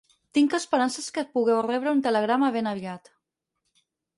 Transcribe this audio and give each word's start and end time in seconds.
Tinc 0.35 0.53
esperances 0.59 1.09
que 1.17 1.25
pugueu 1.35 1.61
rebre 1.67 1.93
un 1.97 2.01
telegrama 2.07 2.51
ben 2.57 2.71
aviat. 2.73 3.13